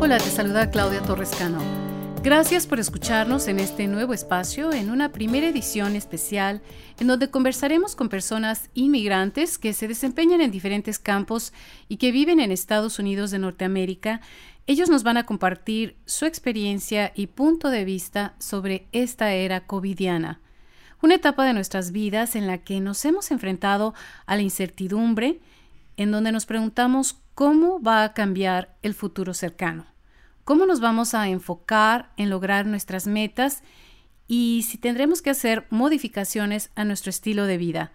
Hola, 0.00 0.18
te 0.18 0.30
saluda 0.30 0.70
Claudia 0.70 1.02
Torres 1.02 1.30
Cano. 1.36 1.58
Gracias 2.22 2.66
por 2.66 2.80
escucharnos 2.80 3.48
en 3.48 3.60
este 3.60 3.86
nuevo 3.86 4.12
espacio, 4.12 4.72
en 4.72 4.90
una 4.90 5.12
primera 5.12 5.48
edición 5.48 5.94
especial, 5.94 6.60
en 6.98 7.06
donde 7.06 7.30
conversaremos 7.30 7.94
con 7.94 8.08
personas 8.08 8.68
inmigrantes 8.74 9.58
que 9.58 9.72
se 9.72 9.86
desempeñan 9.88 10.40
en 10.40 10.50
diferentes 10.50 10.98
campos 10.98 11.52
y 11.88 11.98
que 11.98 12.12
viven 12.12 12.40
en 12.40 12.50
Estados 12.50 12.98
Unidos 12.98 13.30
de 13.30 13.38
Norteamérica. 13.38 14.20
Ellos 14.66 14.88
nos 14.88 15.02
van 15.02 15.16
a 15.16 15.26
compartir 15.26 15.96
su 16.06 16.24
experiencia 16.26 17.12
y 17.14 17.28
punto 17.28 17.70
de 17.70 17.84
vista 17.84 18.34
sobre 18.38 18.88
esta 18.92 19.32
era 19.32 19.66
covidiana, 19.66 20.40
una 21.02 21.14
etapa 21.14 21.44
de 21.44 21.52
nuestras 21.52 21.92
vidas 21.92 22.36
en 22.36 22.46
la 22.46 22.58
que 22.58 22.80
nos 22.80 23.04
hemos 23.04 23.30
enfrentado 23.30 23.94
a 24.26 24.36
la 24.36 24.42
incertidumbre, 24.42 25.40
en 25.96 26.10
donde 26.10 26.32
nos 26.32 26.46
preguntamos 26.46 27.20
cómo 27.34 27.80
va 27.80 28.02
a 28.02 28.12
cambiar 28.14 28.76
el 28.82 28.94
futuro 28.94 29.34
cercano 29.34 29.86
cómo 30.46 30.64
nos 30.64 30.78
vamos 30.78 31.12
a 31.14 31.28
enfocar 31.28 32.12
en 32.16 32.30
lograr 32.30 32.66
nuestras 32.66 33.08
metas 33.08 33.64
y 34.28 34.64
si 34.68 34.78
tendremos 34.78 35.20
que 35.20 35.30
hacer 35.30 35.66
modificaciones 35.70 36.70
a 36.76 36.84
nuestro 36.84 37.10
estilo 37.10 37.46
de 37.46 37.58
vida. 37.58 37.90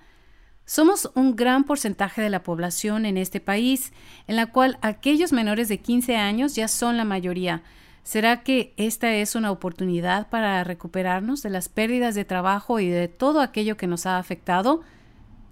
Somos 0.72 1.12
un 1.16 1.36
gran 1.36 1.66
porcentaje 1.66 2.22
de 2.22 2.30
la 2.30 2.44
población 2.44 3.06
en 3.06 3.18
este 3.18 3.42
país, 3.42 3.92
en 4.28 4.38
la 4.38 4.54
cual 4.54 4.78
aquellos 4.82 5.34
menores 5.34 5.68
de 5.68 5.82
15 5.82 6.16
años 6.16 6.56
ya 6.56 6.70
son 6.70 6.96
la 6.96 7.04
mayoría. 7.04 7.62
¿Será 8.04 8.42
que 8.44 8.74
esta 8.78 9.12
es 9.12 9.36
una 9.36 9.52
oportunidad 9.52 10.30
para 10.30 10.64
recuperarnos 10.64 11.44
de 11.44 11.50
las 11.50 11.68
pérdidas 11.68 12.16
de 12.16 12.24
trabajo 12.24 12.80
y 12.80 12.88
de 12.88 13.10
todo 13.10 13.42
aquello 13.42 13.76
que 13.76 13.86
nos 13.86 14.06
ha 14.06 14.18
afectado? 14.18 14.80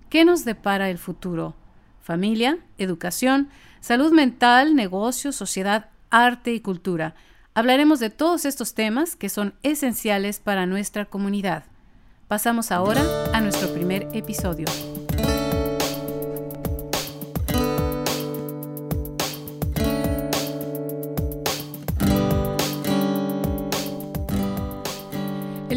¿Qué 0.09 0.23
nos 0.23 0.45
depara 0.45 0.89
el 0.89 0.97
futuro? 0.97 1.53
Familia, 2.01 2.57
educación, 2.77 3.49
salud 3.81 4.13
mental, 4.13 4.73
negocio, 4.73 5.33
sociedad 5.33 5.89
arte 6.11 6.53
y 6.53 6.61
cultura. 6.61 7.13
Hablaremos 7.55 7.99
de 7.99 8.09
todos 8.09 8.45
estos 8.45 8.73
temas 8.73 9.17
que 9.17 9.27
son 9.27 9.53
esenciales 9.63 10.39
para 10.39 10.65
nuestra 10.65 11.03
comunidad. 11.03 11.65
Pasamos 12.29 12.71
ahora 12.71 13.03
a 13.33 13.41
nuestro 13.41 13.73
primer 13.73 14.07
episodio. 14.13 14.67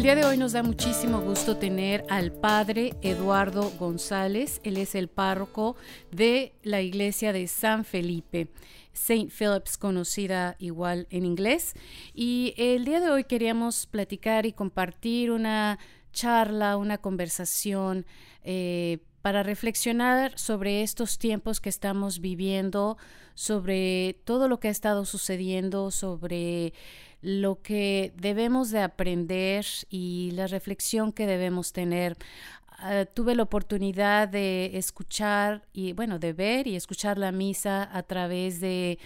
El 0.03 0.07
día 0.07 0.15
de 0.15 0.25
hoy 0.25 0.37
nos 0.37 0.51
da 0.51 0.63
muchísimo 0.63 1.21
gusto 1.21 1.55
tener 1.55 2.03
al 2.09 2.33
padre 2.33 2.93
Eduardo 3.01 3.71
González. 3.79 4.59
Él 4.65 4.75
es 4.75 4.95
el 4.95 5.07
párroco 5.07 5.77
de 6.11 6.51
la 6.61 6.81
iglesia 6.81 7.31
de 7.31 7.47
San 7.47 7.85
Felipe. 7.85 8.49
St. 8.91 9.29
Philip's, 9.29 9.77
conocida 9.77 10.57
igual 10.59 11.07
en 11.09 11.23
inglés. 11.23 11.73
Y 12.13 12.53
el 12.57 12.83
día 12.83 12.99
de 12.99 13.11
hoy 13.11 13.23
queríamos 13.23 13.85
platicar 13.85 14.45
y 14.45 14.51
compartir 14.51 15.31
una 15.31 15.79
charla, 16.11 16.75
una 16.75 16.97
conversación 16.97 18.05
eh, 18.43 18.97
para 19.21 19.41
reflexionar 19.41 20.37
sobre 20.37 20.83
estos 20.83 21.17
tiempos 21.17 21.61
que 21.61 21.69
estamos 21.69 22.19
viviendo, 22.19 22.97
sobre 23.35 24.19
todo 24.25 24.49
lo 24.49 24.59
que 24.59 24.67
ha 24.67 24.71
estado 24.71 25.05
sucediendo, 25.05 25.91
sobre 25.91 26.73
lo 27.23 27.61
que 27.61 28.13
debemos 28.17 28.69
de 28.69 28.81
aprender 28.81 29.65
y 29.89 30.31
la 30.31 30.45
reflexión 30.47 31.11
que 31.11 31.25
debemos 31.25 31.73
tener. 31.73 32.17
Ah, 32.67 33.05
tuve 33.05 33.33
la 33.33 33.43
oportunidad 33.43 34.27
de 34.27 34.77
escuchar 34.77 35.65
y, 35.73 35.93
bueno, 35.93 36.19
de 36.19 36.33
ver 36.33 36.67
y 36.67 36.75
escuchar 36.75 37.17
la 37.17 37.31
misa 37.31 37.89
a 37.91 38.03
través 38.03 38.59
de 38.59 38.99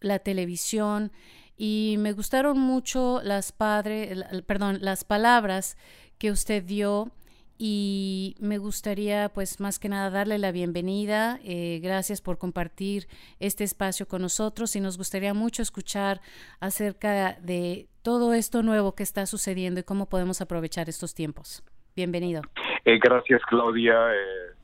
la 0.00 0.18
televisión 0.18 1.10
y 1.56 1.96
me 1.98 2.12
gustaron 2.12 2.58
mucho 2.58 3.20
las 3.22 3.52
padre, 3.52 4.14
perdón, 4.46 4.78
las 4.82 5.04
palabras 5.04 5.76
que 6.18 6.30
usted 6.30 6.62
dio 6.62 7.10
y 7.58 8.36
me 8.40 8.58
gustaría 8.58 9.28
pues 9.30 9.60
más 9.60 9.78
que 9.78 9.88
nada 9.88 10.10
darle 10.10 10.38
la 10.38 10.52
bienvenida. 10.52 11.38
Eh, 11.42 11.80
gracias 11.82 12.20
por 12.20 12.38
compartir 12.38 13.06
este 13.40 13.64
espacio 13.64 14.06
con 14.06 14.22
nosotros 14.22 14.76
y 14.76 14.80
nos 14.80 14.98
gustaría 14.98 15.34
mucho 15.34 15.62
escuchar 15.62 16.20
acerca 16.60 17.34
de 17.40 17.88
todo 18.02 18.34
esto 18.34 18.62
nuevo 18.62 18.94
que 18.94 19.02
está 19.02 19.26
sucediendo 19.26 19.80
y 19.80 19.84
cómo 19.84 20.08
podemos 20.08 20.40
aprovechar 20.40 20.88
estos 20.88 21.14
tiempos. 21.14 21.64
Bienvenido. 21.96 22.42
Eh, 22.84 22.98
gracias, 22.98 23.42
Claudia. 23.48 24.12
Eh, 24.12 24.54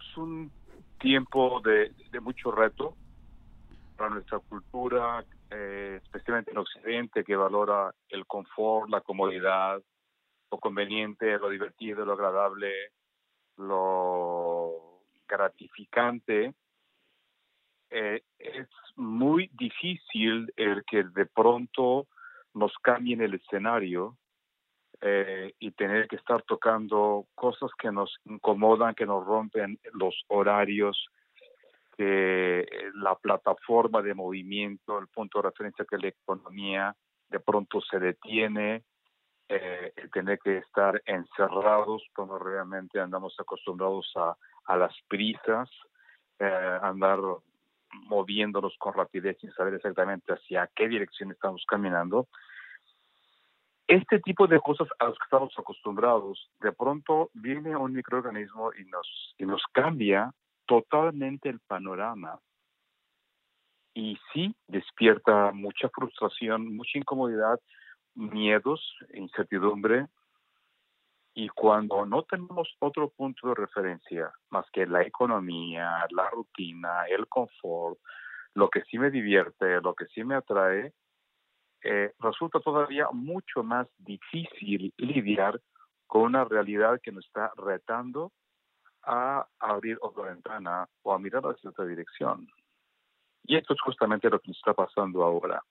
es 0.00 0.16
un 0.16 0.50
tiempo 0.98 1.60
de, 1.60 1.92
mucho 2.20 2.50
reto 2.50 2.96
para 3.96 4.10
nuestra 4.10 4.38
cultura, 4.38 5.24
eh, 5.50 6.00
especialmente 6.02 6.52
en 6.52 6.58
Occidente, 6.58 7.22
que 7.22 7.36
valora 7.36 7.94
el 8.08 8.26
confort, 8.26 8.88
la 8.88 9.02
comodidad, 9.02 9.82
lo 10.50 10.58
conveniente, 10.58 11.38
lo 11.38 11.48
divertido, 11.48 12.04
lo 12.04 12.14
agradable, 12.14 12.72
lo 13.56 15.04
gratificante. 15.28 16.54
es 17.90 18.68
muy 18.96 19.50
difícil 19.52 20.52
el 20.56 20.84
que 20.84 21.04
de 21.04 21.26
pronto 21.26 22.06
nos 22.54 22.72
cambien 22.82 23.20
el 23.20 23.34
escenario 23.34 24.16
eh, 25.00 25.54
y 25.58 25.70
tener 25.72 26.08
que 26.08 26.16
estar 26.16 26.42
tocando 26.42 27.26
cosas 27.34 27.70
que 27.78 27.90
nos 27.90 28.14
incomodan, 28.24 28.94
que 28.94 29.06
nos 29.06 29.24
rompen 29.24 29.78
los 29.94 30.14
horarios, 30.28 31.08
que 31.96 32.66
la 32.94 33.14
plataforma 33.14 34.02
de 34.02 34.14
movimiento, 34.14 34.98
el 34.98 35.08
punto 35.08 35.38
de 35.38 35.48
referencia 35.48 35.86
que 35.88 35.96
la 35.96 36.08
economía 36.08 36.94
de 37.28 37.40
pronto 37.40 37.80
se 37.80 37.98
detiene, 37.98 38.82
eh, 39.50 39.92
tener 40.12 40.38
que 40.38 40.58
estar 40.58 41.02
encerrados 41.04 42.02
cuando 42.14 42.38
realmente 42.38 43.00
andamos 43.00 43.34
acostumbrados 43.38 44.10
a, 44.16 44.36
a 44.64 44.76
las 44.76 44.94
prisas, 45.08 45.68
eh, 46.38 46.78
andar 46.82 47.18
moviéndonos 48.08 48.74
con 48.78 48.94
rapidez 48.94 49.36
sin 49.40 49.52
saber 49.52 49.74
exactamente 49.74 50.32
hacia 50.32 50.70
qué 50.74 50.88
dirección 50.88 51.32
estamos 51.32 51.64
caminando 51.66 52.28
este 53.90 54.20
tipo 54.20 54.46
de 54.46 54.60
cosas 54.60 54.86
a 55.00 55.06
las 55.06 55.14
que 55.18 55.24
estamos 55.24 55.52
acostumbrados, 55.58 56.48
de 56.60 56.70
pronto 56.70 57.28
viene 57.34 57.74
un 57.74 57.92
microorganismo 57.92 58.70
y 58.72 58.84
nos, 58.84 59.34
y 59.36 59.44
nos 59.44 59.60
cambia 59.72 60.32
totalmente 60.64 61.48
el 61.48 61.58
panorama. 61.58 62.38
Y 63.92 64.16
sí, 64.32 64.54
despierta 64.68 65.50
mucha 65.50 65.88
frustración, 65.88 66.76
mucha 66.76 66.98
incomodidad, 66.98 67.58
miedos, 68.14 68.80
incertidumbre. 69.14 70.06
Y 71.34 71.48
cuando 71.48 72.04
no 72.06 72.24
tenemos 72.24 72.68
otro 72.80 73.10
punto 73.10 73.48
de 73.48 73.54
referencia 73.54 74.32
más 74.50 74.66
que 74.72 74.86
la 74.86 75.02
economía, 75.02 76.06
la 76.10 76.28
rutina, 76.30 77.04
el 77.08 77.28
confort, 77.28 77.98
lo 78.54 78.68
que 78.68 78.82
sí 78.82 78.98
me 78.98 79.10
divierte, 79.10 79.80
lo 79.80 79.94
que 79.94 80.06
sí 80.06 80.24
me 80.24 80.34
atrae, 80.34 80.92
eh, 81.82 82.12
resulta 82.18 82.60
todavía 82.60 83.08
mucho 83.12 83.62
más 83.62 83.86
difícil 83.98 84.92
lidiar 84.98 85.60
con 86.06 86.22
una 86.22 86.44
realidad 86.44 87.00
que 87.02 87.12
nos 87.12 87.24
está 87.24 87.52
retando 87.56 88.32
a 89.04 89.46
abrir 89.58 89.96
otra 90.02 90.24
ventana 90.24 90.88
o 91.02 91.14
a 91.14 91.18
mirar 91.18 91.42
hacia 91.44 91.70
otra 91.70 91.86
dirección. 91.86 92.48
Y 93.44 93.56
esto 93.56 93.74
es 93.74 93.80
justamente 93.80 94.28
lo 94.28 94.38
que 94.40 94.48
nos 94.48 94.58
está 94.58 94.74
pasando 94.74 95.22
ahora. 95.22 95.62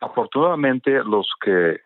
Afortunadamente, 0.00 1.02
los 1.04 1.32
que 1.40 1.80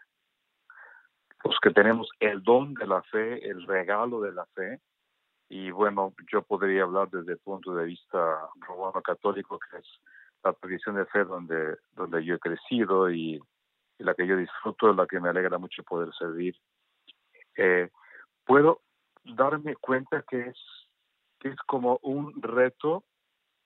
los 1.45 1.59
que 1.61 1.71
tenemos 1.71 2.09
el 2.21 2.43
don 2.43 2.75
de 2.75 2.87
la 2.87 3.03
fe, 3.03 3.49
el 3.49 3.67
regalo 3.67 4.21
de 4.21 4.33
la 4.33 4.47
fe, 4.55 4.81
y 5.49 5.71
bueno, 5.71 6.15
yo 6.33 6.43
podría 6.43 6.85
hablar 6.85 7.11
desde 7.11 7.33
el 7.33 7.39
punto 7.39 7.75
de 7.75 7.85
vista 7.85 8.49
romano 8.61 9.03
católico, 9.03 9.59
que 9.59 9.79
es 9.79 9.87
la 10.43 10.53
tradición 10.55 10.97
de 10.97 11.07
fe 11.07 11.25
donde, 11.25 11.77
donde 11.93 12.25
yo 12.25 12.37
he 12.37 12.39
crecido 12.39 13.11
y, 13.11 13.41
la 13.99 14.15
que 14.15 14.27
yo 14.27 14.37
disfruto, 14.37 14.93
la 14.93 15.07
que 15.07 15.21
me 15.21 15.29
alegra 15.29 15.59
mucho 15.59 15.83
poder 15.85 16.13
servir, 16.15 16.57
eh, 17.57 17.91
puedo 18.45 18.81
darme 19.25 19.77
cuenta 19.77 20.25
que 20.29 20.49
es, 20.49 20.59
que 21.39 21.51
es 21.51 21.61
como 21.67 21.99
un 22.03 22.41
reto 22.43 23.05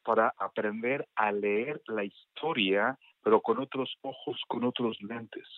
para 0.03 0.35
aprender 0.39 1.09
a 1.15 1.33
leer 1.33 1.81
la 1.87 2.05
historia, 2.05 2.99
pero 3.27 3.41
con 3.41 3.59
otros 3.59 3.93
ojos, 4.03 4.41
con 4.47 4.63
otros 4.63 5.03
lentes. 5.03 5.49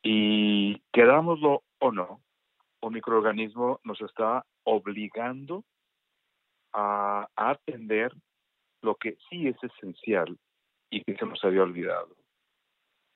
Y 0.00 0.78
quedámoslo 0.92 1.64
o 1.80 1.90
no, 1.90 2.22
un 2.82 2.92
microorganismo 2.92 3.80
nos 3.82 4.00
está 4.00 4.46
obligando 4.62 5.64
a, 6.72 7.26
a 7.34 7.50
atender 7.50 8.12
lo 8.80 8.94
que 8.94 9.18
sí 9.28 9.48
es 9.48 9.56
esencial 9.60 10.38
y 10.88 11.02
que 11.02 11.16
se 11.16 11.26
nos 11.26 11.44
había 11.44 11.64
olvidado. 11.64 12.14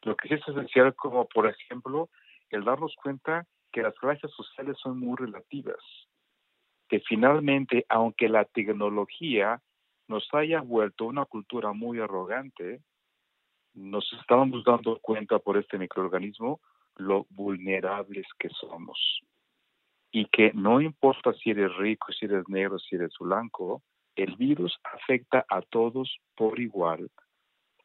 Lo 0.03 0.17
que 0.17 0.27
sí 0.27 0.35
es 0.35 0.49
esencial 0.49 0.97
como, 0.97 1.29
por 1.29 1.47
ejemplo, 1.47 2.11
el 2.51 2.65
darnos 2.65 2.97
cuenta 3.01 3.47
que 3.71 3.83
las 3.83 3.95
clases 3.95 4.33
sociales 4.33 4.77
son 4.83 4.99
muy 4.99 5.17
relativas, 5.17 5.79
que 6.89 6.99
finalmente, 6.99 7.87
aunque 7.89 8.29
la 8.29 8.45
tecnología 8.45 9.63
nos 10.09 10.27
haya 10.33 10.63
vuelto 10.63 11.05
una 11.05 11.27
cultura 11.27 11.73
muy 11.73 12.01
arrogante, 12.01 12.83
nos 13.75 14.11
estábamos 14.21 14.65
dando 14.65 14.99
cuenta 15.01 15.39
por 15.39 15.57
este 15.57 15.79
microorganismo 15.79 16.61
lo 16.97 17.27
vulnerables 17.31 18.27
que 18.39 18.49
somos. 18.51 19.21
Y 20.13 20.27
que 20.27 20.53
no 20.55 20.81
importa 20.81 21.33
si 21.33 21.51
eres 21.51 21.75
rico, 21.77 22.13
si 22.13 22.27
eres 22.27 22.49
negro, 22.49 22.79
si 22.79 22.95
eres 22.95 23.13
blanco, 23.19 23.83
el 24.15 24.37
virus 24.37 24.79
afecta 24.85 25.45
a 25.49 25.61
todos 25.63 26.19
por 26.37 26.61
igual. 26.61 27.11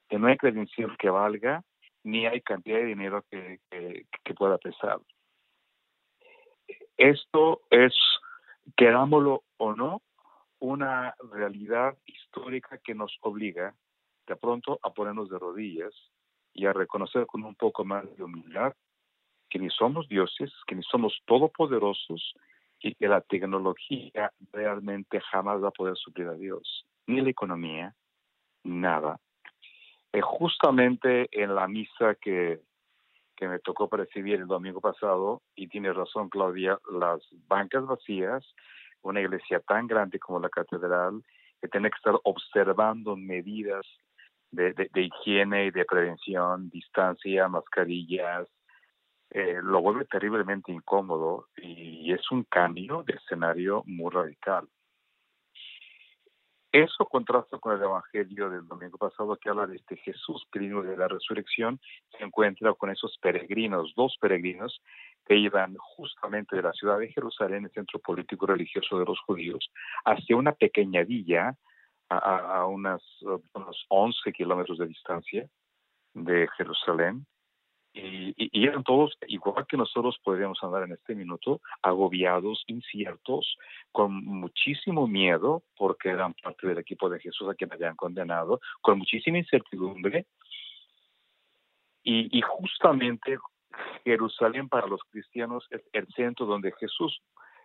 Que 0.08 0.20
no 0.20 0.28
hay 0.28 0.38
credencial 0.38 0.96
que 0.98 1.10
valga, 1.10 1.64
ni 2.04 2.28
hay 2.28 2.42
cantidad 2.42 2.78
de 2.78 2.86
dinero 2.86 3.26
que, 3.30 3.60
que 3.70 4.34
pueda 4.36 4.60
pesar. 4.60 5.00
Esto 6.98 7.62
es, 7.72 7.96
querámoslo 8.78 9.44
o 9.58 9.74
no, 9.74 10.04
una 10.60 11.16
realidad 11.32 11.98
histórica 12.06 12.78
que 12.78 12.94
nos 12.94 13.18
obliga 13.22 13.74
de 14.30 14.36
pronto 14.36 14.80
a 14.84 14.92
ponernos 14.92 15.28
de 15.30 15.40
rodillas 15.40 15.94
y 16.54 16.68
a 16.68 16.74
reconocer 16.74 17.26
con 17.26 17.44
un 17.44 17.56
poco 17.56 17.84
más 17.84 18.06
de 18.16 18.24
humildad 18.24 18.74
que 19.50 19.58
ni 19.58 19.70
somos 19.72 20.08
dioses, 20.08 20.54
que 20.68 20.76
ni 20.76 20.84
somos 20.84 21.20
todopoderosos 21.26 22.36
y 22.80 22.94
que 22.94 23.08
la 23.08 23.22
tecnología 23.22 24.32
realmente 24.54 25.20
jamás 25.20 25.62
va 25.62 25.70
a 25.70 25.80
poder 25.80 25.98
suplir 25.98 26.28
a 26.28 26.36
Dios, 26.36 26.86
ni 27.08 27.22
la 27.22 27.32
economía, 27.32 27.96
nada. 28.64 29.20
Eh, 30.14 30.22
justamente 30.22 31.28
en 31.32 31.56
la 31.56 31.68
misa 31.68 32.16
que, 32.22 32.62
que 33.36 33.48
me 33.48 33.58
tocó 33.58 33.90
recibir 33.92 34.36
el 34.36 34.48
domingo 34.48 34.80
pasado, 34.80 35.42
y 35.56 35.68
tiene 35.68 35.92
razón 35.92 36.30
Claudia, 36.30 36.78
las 36.92 37.20
bancas 37.48 37.86
vacías, 37.88 38.46
una 39.02 39.22
iglesia 39.22 39.60
tan 39.62 39.88
grande 39.88 40.20
como 40.20 40.40
la 40.40 40.50
catedral, 40.50 41.24
que 41.60 41.68
tiene 41.68 41.90
que 41.90 41.98
estar 41.98 42.16
observando 42.24 43.16
medidas 43.16 43.86
de, 44.52 44.74
de 44.74 45.02
higiene 45.02 45.66
y 45.66 45.72
de 45.72 45.86
prevención, 45.86 46.70
distancia, 46.70 47.48
mascarillas, 47.48 48.48
eh, 49.32 49.60
lo 49.62 49.82
vuelve 49.82 50.06
terriblemente 50.06 50.72
incómodo 50.72 51.50
y 51.58 52.12
es 52.12 52.32
un 52.32 52.44
cambio 52.44 53.04
de 53.04 53.14
escenario 53.14 53.84
muy 53.86 54.10
radical. 54.12 54.68
Eso 56.72 57.06
contrasta 57.06 57.58
con 57.58 57.76
el 57.76 57.82
Evangelio 57.82 58.50
del 58.50 58.68
domingo 58.68 58.98
pasado 58.98 59.36
que 59.38 59.50
habla 59.50 59.66
de 59.66 59.78
este 59.78 59.98
Jesús 59.98 60.48
que 60.52 60.60
de 60.60 60.98
la 60.98 61.08
resurrección, 61.08 61.80
se 62.16 62.24
encuentra 62.24 62.74
con 62.74 62.92
esos 62.92 63.18
peregrinos, 63.20 63.94
dos 63.96 64.18
peregrinos 64.22 64.80
que 65.26 65.36
iban 65.36 65.76
justamente 65.78 66.56
de 66.56 66.62
la 66.62 66.74
ciudad 66.74 67.00
de 67.00 67.12
Jerusalén, 67.12 67.66
el 67.66 67.72
centro 67.72 68.00
político 68.00 68.46
religioso 68.46 69.00
de 69.00 69.06
los 69.06 69.20
judíos, 69.22 69.72
hacia 70.06 70.36
una 70.36 70.52
pequeña 70.52 71.04
villa 71.04 71.56
a, 72.10 72.66
unas, 72.66 73.02
unos 73.22 73.86
11 73.90 74.32
kilómetros 74.32 74.78
de 74.78 74.88
distancia 74.88 75.48
de 76.14 76.48
Jerusalén, 76.58 77.26
y, 77.94 78.66
eran 78.66 78.84
todos, 78.84 79.18
igual 79.28 79.66
que 79.68 79.78
nosotros 79.78 80.18
podríamos 80.24 80.60
andar 80.64 80.84
en 80.84 80.94
este 80.94 81.16
minuto, 81.16 81.60
agobiados, 81.82 82.64
inciertos, 82.68 83.58
con 83.92 84.14
muchísimo 84.14 85.08
miedo, 85.08 85.64
porque 85.76 86.10
eran 86.10 86.34
parte 86.36 86.68
del 86.68 86.78
equipo 86.78 87.10
de 87.10 87.20
Jesús 87.20 87.50
a 87.50 87.56
quien 87.56 87.74
habían 87.74 87.96
condenado, 87.96 88.60
con 88.82 89.00
muchísima 89.00 89.40
incertidumbre. 89.40 90.26
Y, 92.04 92.42
justamente 92.42 93.38
Jerusalén 94.04 94.68
para 94.68 94.88
los 94.88 95.02
cristianos 95.12 95.68
es 95.70 95.82
el 95.94 96.08
centro 96.14 96.46
donde 96.46 96.72
Jesús 96.80 97.22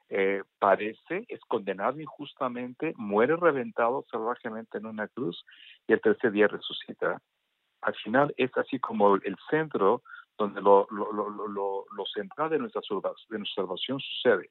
eh, 0.09 0.43
parece, 0.59 1.25
es 1.29 1.41
condenado 1.49 2.01
injustamente, 2.01 2.95
muere 2.97 3.37
reventado 3.37 4.05
salvajemente 4.11 4.79
en 4.79 4.87
una 4.87 5.09
cruz 5.09 5.45
y 5.87 5.93
el 5.93 6.01
tercer 6.01 6.33
día 6.33 6.49
resucita 6.49 7.21
al 7.85 7.95
final 7.97 8.35
es 8.37 8.57
así 8.57 8.79
como 8.79 9.17
el 9.17 9.37
centro 9.51 10.03
donde 10.39 10.61
lo, 10.61 10.87
lo, 10.91 11.13
lo, 11.13 11.85
lo 11.91 12.07
central 12.07 12.51
de 12.51 12.59
nuestra, 12.59 12.81
de 12.81 13.39
nuestra 13.39 13.63
salvación 13.63 14.01
sucede. 14.01 14.51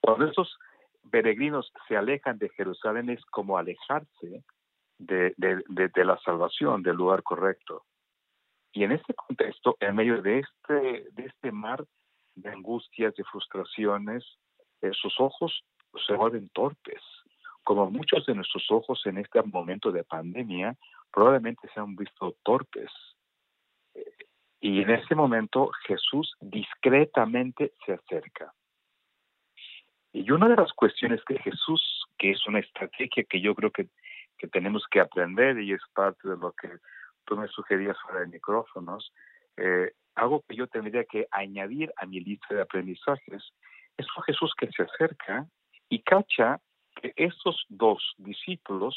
Cuando 0.00 0.26
esos 0.26 0.58
peregrinos 1.10 1.72
se 1.88 1.96
alejan 1.96 2.38
de 2.38 2.50
Jerusalén 2.50 3.10
es 3.10 3.24
como 3.26 3.58
alejarse 3.58 4.44
de, 4.98 5.34
de, 5.38 5.62
de, 5.66 6.04
la 6.04 6.18
salvación, 6.18 6.82
del 6.82 6.96
lugar 6.96 7.22
correcto. 7.22 7.84
Y 8.72 8.84
en 8.84 8.92
este 8.92 9.14
contexto, 9.14 9.76
en 9.80 9.96
medio 9.96 10.22
de 10.22 10.40
este, 10.40 11.06
de 11.12 11.24
este 11.24 11.50
mar 11.50 11.84
de 12.40 12.50
angustias, 12.50 13.14
de 13.14 13.24
frustraciones, 13.24 14.24
eh, 14.82 14.90
sus 14.92 15.18
ojos 15.20 15.64
se 16.06 16.14
vuelven 16.14 16.48
torpes, 16.50 17.02
como 17.64 17.90
muchos 17.90 18.24
de 18.26 18.34
nuestros 18.34 18.70
ojos 18.70 19.00
en 19.06 19.18
este 19.18 19.42
momento 19.42 19.92
de 19.92 20.04
pandemia 20.04 20.76
probablemente 21.12 21.68
se 21.72 21.80
han 21.80 21.96
visto 21.96 22.36
torpes. 22.42 22.90
Y 24.60 24.82
en 24.82 24.90
ese 24.90 25.14
momento 25.14 25.70
Jesús 25.86 26.36
discretamente 26.40 27.72
se 27.84 27.94
acerca. 27.94 28.52
Y 30.12 30.30
una 30.30 30.48
de 30.48 30.56
las 30.56 30.72
cuestiones 30.72 31.22
que 31.24 31.38
Jesús, 31.38 32.04
que 32.18 32.32
es 32.32 32.46
una 32.46 32.58
estrategia 32.58 33.24
que 33.24 33.40
yo 33.40 33.54
creo 33.54 33.70
que, 33.70 33.88
que 34.36 34.48
tenemos 34.48 34.84
que 34.90 35.00
aprender 35.00 35.58
y 35.60 35.72
es 35.72 35.80
parte 35.94 36.28
de 36.28 36.36
lo 36.36 36.52
que 36.52 36.68
tú 37.24 37.36
me 37.36 37.48
sugerías 37.48 37.96
fuera 38.02 38.20
de 38.20 38.26
micrófonos, 38.26 39.12
eh, 39.56 39.92
algo 40.14 40.42
que 40.48 40.56
yo 40.56 40.66
tendría 40.66 41.04
que 41.04 41.26
añadir 41.30 41.92
a 41.96 42.06
mi 42.06 42.20
lista 42.20 42.54
de 42.54 42.62
aprendizajes, 42.62 43.42
es 43.96 44.06
un 44.16 44.22
Jesús 44.24 44.52
que 44.56 44.70
se 44.72 44.82
acerca 44.82 45.46
y 45.88 46.02
cacha 46.02 46.60
que 46.96 47.12
estos 47.16 47.64
dos 47.68 48.14
discípulos, 48.18 48.96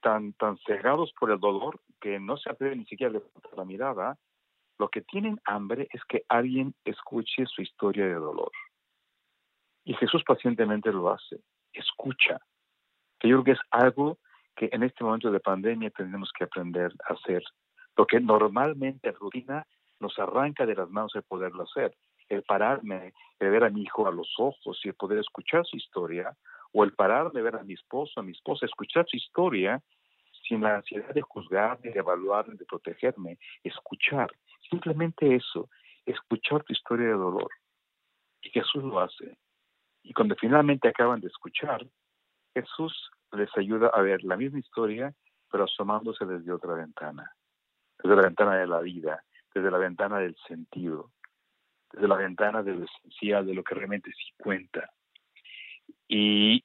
tan, 0.00 0.32
tan 0.34 0.58
cegados 0.58 1.12
por 1.18 1.30
el 1.30 1.40
dolor 1.40 1.80
que 2.00 2.20
no 2.20 2.36
se 2.36 2.50
atreven 2.50 2.78
ni 2.78 2.86
siquiera 2.86 3.10
a 3.10 3.12
levantar 3.14 3.52
la 3.56 3.64
mirada, 3.64 4.18
lo 4.78 4.88
que 4.88 5.02
tienen 5.02 5.40
hambre 5.44 5.88
es 5.92 6.02
que 6.04 6.22
alguien 6.28 6.74
escuche 6.84 7.46
su 7.46 7.62
historia 7.62 8.06
de 8.06 8.14
dolor. 8.14 8.52
Y 9.84 9.94
Jesús 9.94 10.22
pacientemente 10.24 10.92
lo 10.92 11.10
hace, 11.10 11.40
escucha. 11.72 12.38
Yo 13.22 13.42
creo 13.42 13.44
que 13.44 13.52
es 13.52 13.60
algo 13.70 14.18
que 14.54 14.68
en 14.72 14.82
este 14.82 15.02
momento 15.02 15.30
de 15.30 15.40
pandemia 15.40 15.90
tenemos 15.90 16.30
que 16.36 16.44
aprender 16.44 16.92
a 17.08 17.14
hacer. 17.14 17.42
Lo 17.96 18.06
que 18.06 18.20
normalmente 18.20 19.10
rutina 19.12 19.66
nos 20.00 20.18
arranca 20.18 20.66
de 20.66 20.74
las 20.74 20.90
manos 20.90 21.14
el 21.14 21.22
poderlo 21.22 21.64
hacer. 21.64 21.96
El 22.28 22.42
pararme, 22.42 23.14
el 23.38 23.50
ver 23.50 23.64
a 23.64 23.70
mi 23.70 23.82
hijo 23.82 24.06
a 24.06 24.12
los 24.12 24.28
ojos 24.38 24.78
y 24.84 24.88
el 24.88 24.94
poder 24.94 25.18
escuchar 25.18 25.64
su 25.64 25.76
historia, 25.76 26.36
o 26.72 26.84
el 26.84 26.92
pararme, 26.92 27.42
ver 27.42 27.56
a 27.56 27.62
mi 27.62 27.74
esposo, 27.74 28.20
a 28.20 28.22
mi 28.22 28.32
esposa, 28.32 28.66
escuchar 28.66 29.06
su 29.08 29.16
historia 29.16 29.82
sin 30.46 30.60
la 30.62 30.76
ansiedad 30.76 31.12
de 31.14 31.22
juzgar, 31.22 31.80
de 31.80 31.90
evaluar, 31.90 32.46
de 32.46 32.64
protegerme, 32.64 33.38
escuchar. 33.62 34.30
Simplemente 34.68 35.34
eso, 35.34 35.68
escuchar 36.04 36.62
tu 36.64 36.72
historia 36.72 37.06
de 37.06 37.12
dolor. 37.12 37.50
Y 38.42 38.50
Jesús 38.50 38.82
lo 38.82 39.00
hace. 39.00 39.36
Y 40.02 40.12
cuando 40.12 40.36
finalmente 40.36 40.88
acaban 40.88 41.20
de 41.20 41.28
escuchar, 41.28 41.86
Jesús 42.54 43.10
les 43.32 43.50
ayuda 43.56 43.88
a 43.88 44.00
ver 44.00 44.22
la 44.24 44.36
misma 44.36 44.58
historia, 44.58 45.14
pero 45.50 45.64
asomándose 45.64 46.24
desde 46.24 46.52
otra 46.52 46.74
ventana, 46.74 47.30
desde 48.02 48.16
la 48.16 48.22
ventana 48.22 48.56
de 48.56 48.66
la 48.66 48.80
vida, 48.80 49.22
desde 49.54 49.70
la 49.70 49.78
ventana 49.78 50.18
del 50.18 50.36
sentido, 50.46 51.10
desde 51.92 52.08
la 52.08 52.16
ventana 52.16 52.62
de 52.62 52.74
lo 52.74 52.84
esencial, 52.84 53.46
de 53.46 53.54
lo 53.54 53.64
que 53.64 53.74
realmente 53.74 54.10
sí 54.12 54.32
cuenta. 54.36 54.90
Y, 56.06 56.64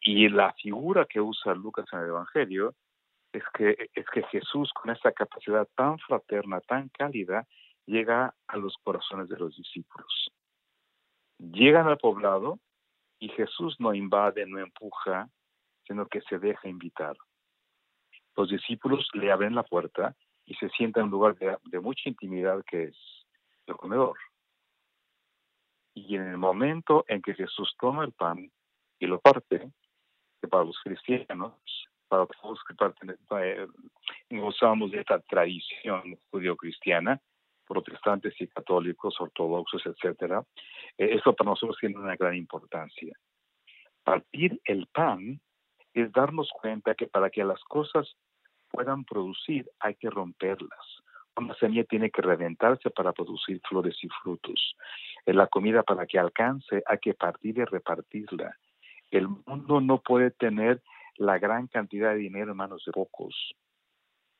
y 0.00 0.28
la 0.28 0.52
figura 0.54 1.06
que 1.06 1.20
usa 1.20 1.54
Lucas 1.54 1.86
en 1.92 2.00
el 2.00 2.06
Evangelio 2.06 2.74
es 3.32 3.44
que, 3.54 3.90
es 3.94 4.06
que 4.12 4.22
Jesús, 4.24 4.72
con 4.72 4.90
esa 4.90 5.12
capacidad 5.12 5.68
tan 5.76 5.98
fraterna, 5.98 6.60
tan 6.60 6.88
cálida, 6.88 7.46
llega 7.86 8.34
a 8.46 8.56
los 8.56 8.76
corazones 8.82 9.28
de 9.28 9.36
los 9.36 9.56
discípulos. 9.56 10.30
Llegan 11.38 11.86
al 11.86 11.98
poblado 11.98 12.58
y 13.18 13.28
Jesús 13.30 13.76
no 13.78 13.94
invade, 13.94 14.46
no 14.46 14.58
empuja, 14.58 15.28
sino 15.86 16.06
que 16.06 16.20
se 16.22 16.38
deja 16.38 16.68
invitar. 16.68 17.16
Los 18.36 18.50
discípulos 18.50 19.08
le 19.14 19.30
abren 19.30 19.54
la 19.54 19.62
puerta 19.62 20.14
y 20.50 20.54
se 20.56 20.68
sientan 20.70 21.02
en 21.02 21.04
un 21.04 21.12
lugar 21.12 21.36
de, 21.36 21.56
de 21.66 21.78
mucha 21.78 22.08
intimidad 22.08 22.64
que 22.68 22.84
es 22.84 22.96
el 23.66 23.76
comedor. 23.76 24.18
Y 25.94 26.16
en 26.16 26.26
el 26.26 26.38
momento 26.38 27.04
en 27.06 27.22
que 27.22 27.34
Jesús 27.34 27.76
toma 27.78 28.04
el 28.04 28.10
pan 28.12 28.50
y 28.98 29.06
lo 29.06 29.20
parte, 29.20 29.70
que 30.40 30.48
para 30.48 30.64
los 30.64 30.76
cristianos 30.82 31.54
para 32.08 32.26
todos 32.26 32.58
que 32.64 32.74
eh, 33.38 33.66
gozamos 34.30 34.90
de 34.90 34.98
esta 34.98 35.20
tradición 35.20 36.18
judío-cristiana, 36.32 37.20
protestantes 37.64 38.34
y 38.40 38.48
católicos, 38.48 39.14
ortodoxos, 39.20 39.86
etcétera, 39.86 40.44
eh, 40.98 41.10
eso 41.12 41.32
para 41.32 41.50
nosotros 41.50 41.78
tiene 41.78 41.96
una 41.96 42.16
gran 42.16 42.34
importancia. 42.34 43.16
Partir 44.02 44.60
el 44.64 44.88
pan 44.88 45.40
es 45.94 46.10
darnos 46.10 46.50
cuenta 46.60 46.96
que 46.96 47.06
para 47.06 47.30
que 47.30 47.44
las 47.44 47.62
cosas 47.62 48.16
puedan 48.70 49.04
producir 49.04 49.70
hay 49.80 49.94
que 49.94 50.10
romperlas. 50.10 51.02
Una 51.36 51.54
semilla 51.54 51.84
tiene 51.84 52.10
que 52.10 52.22
reventarse 52.22 52.90
para 52.90 53.12
producir 53.12 53.60
flores 53.68 53.96
y 54.02 54.08
frutos. 54.22 54.76
En 55.26 55.36
la 55.36 55.46
comida 55.46 55.82
para 55.82 56.06
que 56.06 56.18
alcance 56.18 56.82
hay 56.86 56.98
que 56.98 57.14
partir 57.14 57.58
y 57.58 57.64
repartirla. 57.64 58.56
El 59.10 59.28
mundo 59.28 59.80
no 59.80 59.98
puede 59.98 60.30
tener 60.30 60.82
la 61.16 61.38
gran 61.38 61.66
cantidad 61.66 62.12
de 62.12 62.18
dinero 62.18 62.52
en 62.52 62.56
manos 62.56 62.82
de 62.86 62.92
pocos 62.92 63.54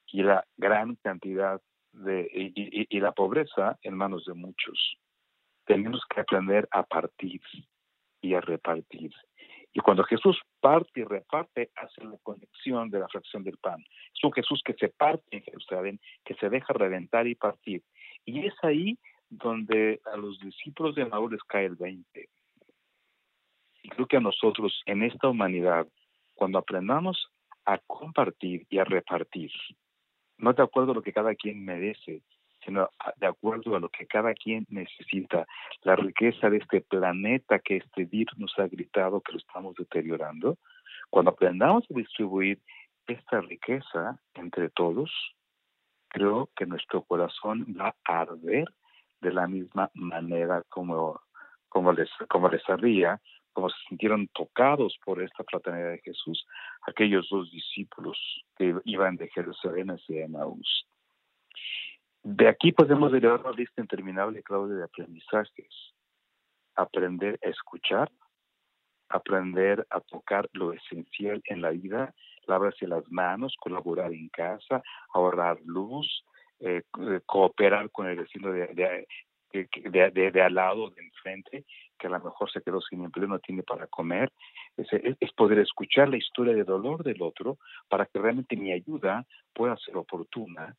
y 0.06 0.22
la 0.22 0.44
gran 0.56 0.96
cantidad 0.96 1.60
de 1.92 2.28
y, 2.32 3.00
la 3.00 3.12
pobreza 3.12 3.78
en 3.82 3.94
manos 3.96 4.24
de 4.26 4.34
muchos. 4.34 4.96
Tenemos 5.66 6.02
que 6.08 6.20
aprender 6.20 6.68
a 6.70 6.82
partir 6.82 7.40
y 8.20 8.34
a 8.34 8.40
repartir. 8.40 9.12
Y 9.72 9.80
cuando 9.80 10.02
Jesús 10.04 10.38
parte 10.60 11.00
y 11.00 11.04
reparte, 11.04 11.70
hace 11.76 12.04
la 12.04 12.16
conexión 12.22 12.90
de 12.90 12.98
la 12.98 13.08
fracción 13.08 13.44
del 13.44 13.56
pan. 13.58 13.80
Es 14.14 14.24
un 14.24 14.32
Jesús 14.32 14.62
que 14.64 14.74
se 14.74 14.88
parte 14.88 15.24
en 15.30 15.42
Jerusalén, 15.42 16.00
que 16.24 16.34
se 16.34 16.48
deja 16.48 16.72
reventar 16.72 17.26
y 17.26 17.36
partir. 17.36 17.82
Y 18.24 18.46
es 18.46 18.54
ahí 18.62 18.98
donde 19.28 20.00
a 20.12 20.16
los 20.16 20.40
discípulos 20.40 20.96
de 20.96 21.04
Maúl 21.04 21.32
les 21.32 21.42
cae 21.44 21.66
el 21.66 21.76
20. 21.76 22.28
Y 23.82 23.88
creo 23.88 24.06
que 24.06 24.16
a 24.16 24.20
nosotros 24.20 24.82
en 24.86 25.04
esta 25.04 25.28
humanidad, 25.28 25.86
cuando 26.34 26.58
aprendamos 26.58 27.30
a 27.64 27.78
compartir 27.78 28.66
y 28.68 28.78
a 28.78 28.84
repartir, 28.84 29.52
no 30.38 30.52
de 30.52 30.62
acuerdo 30.62 30.92
a 30.92 30.94
lo 30.96 31.02
que 31.02 31.12
cada 31.12 31.34
quien 31.34 31.64
merece, 31.64 32.22
sino 32.64 32.90
de 33.16 33.26
acuerdo 33.26 33.76
a 33.76 33.80
lo 33.80 33.88
que 33.88 34.06
cada 34.06 34.34
quien 34.34 34.66
necesita, 34.68 35.46
la 35.82 35.96
riqueza 35.96 36.50
de 36.50 36.58
este 36.58 36.80
planeta 36.80 37.58
que 37.58 37.78
este 37.78 38.04
virus 38.04 38.38
nos 38.38 38.58
ha 38.58 38.66
gritado 38.66 39.20
que 39.20 39.32
lo 39.32 39.38
estamos 39.38 39.74
deteriorando, 39.76 40.58
cuando 41.08 41.30
aprendamos 41.30 41.84
a 41.90 41.94
distribuir 41.94 42.60
esta 43.06 43.40
riqueza 43.40 44.20
entre 44.34 44.68
todos, 44.70 45.10
creo 46.08 46.50
que 46.56 46.66
nuestro 46.66 47.02
corazón 47.02 47.66
va 47.78 47.94
a 48.04 48.20
arder 48.20 48.66
de 49.20 49.32
la 49.32 49.46
misma 49.46 49.90
manera 49.94 50.62
como, 50.68 51.20
como, 51.68 51.92
les, 51.92 52.08
como 52.28 52.48
les 52.48 52.68
ardía, 52.68 53.20
como 53.52 53.68
se 53.70 53.76
sintieron 53.88 54.28
tocados 54.28 54.98
por 55.04 55.22
esta 55.22 55.44
fraternidad 55.44 55.90
de 55.90 56.00
Jesús, 56.00 56.46
aquellos 56.86 57.28
dos 57.28 57.50
discípulos 57.50 58.18
que 58.56 58.74
iban 58.84 59.16
de 59.16 59.28
Jerusalén 59.28 59.90
hacia 59.90 60.24
Emmaús. 60.24 60.86
De 62.22 62.48
aquí 62.48 62.72
podemos 62.72 63.10
derivar 63.12 63.40
una 63.40 63.52
lista 63.52 63.80
interminable, 63.80 64.42
Claudia, 64.42 64.76
de 64.76 64.84
aprendizajes. 64.84 65.94
Aprender 66.74 67.38
a 67.42 67.48
escuchar, 67.48 68.10
aprender 69.08 69.86
a 69.90 70.00
tocar 70.00 70.48
lo 70.52 70.72
esencial 70.72 71.42
en 71.46 71.62
la 71.62 71.70
vida, 71.70 72.14
lavarse 72.46 72.86
las 72.86 73.10
manos, 73.10 73.56
colaborar 73.58 74.12
en 74.12 74.28
casa, 74.28 74.82
ahorrar 75.14 75.58
luz, 75.64 76.24
eh, 76.60 76.82
eh, 77.00 77.20
cooperar 77.24 77.90
con 77.90 78.06
el 78.06 78.18
vecino 78.18 78.52
de, 78.52 78.66
de, 79.52 80.30
de, 80.30 80.42
al 80.42 80.54
lado, 80.54 80.90
de 80.90 81.02
enfrente, 81.02 81.64
que 81.98 82.06
a 82.06 82.10
lo 82.10 82.20
mejor 82.20 82.50
se 82.50 82.60
quedó 82.60 82.80
sin 82.82 83.02
empleo, 83.02 83.28
no 83.28 83.38
tiene 83.38 83.62
para 83.62 83.86
comer, 83.86 84.30
es, 84.76 84.88
es, 84.92 85.32
poder 85.32 85.58
escuchar 85.58 86.08
la 86.08 86.18
historia 86.18 86.54
de 86.54 86.64
dolor 86.64 87.02
del 87.02 87.22
otro 87.22 87.58
para 87.88 88.06
que 88.06 88.18
realmente 88.18 88.56
mi 88.56 88.72
ayuda 88.72 89.26
pueda 89.54 89.76
ser 89.78 89.96
oportuna. 89.96 90.76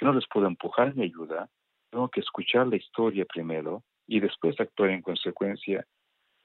Si 0.00 0.06
no 0.06 0.14
les 0.14 0.26
puedo 0.28 0.46
empujar 0.46 0.94
mi 0.96 1.04
ayuda, 1.04 1.50
tengo 1.90 2.08
que 2.08 2.20
escuchar 2.20 2.66
la 2.66 2.76
historia 2.76 3.26
primero 3.26 3.82
y 4.06 4.18
después 4.18 4.58
actuar 4.58 4.88
en 4.88 5.02
consecuencia. 5.02 5.84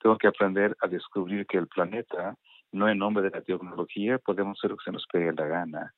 Tengo 0.02 0.18
que 0.18 0.28
aprender 0.28 0.76
a 0.82 0.90
descubrir 0.90 1.48
que 1.48 1.58
el 1.58 1.68
planeta, 1.68 2.36
no 2.74 2.90
en 2.90 2.98
nombre 2.98 3.24
de 3.24 3.30
la 3.30 3.42
tecnología, 3.42 4.20
podemos 4.20 4.60
hacer 4.60 4.72
lo 4.72 4.78
que 4.78 4.84
se 4.84 4.92
nos 4.92 5.06
pegue 5.08 5.32
la 5.32 5.46
gana. 5.46 5.94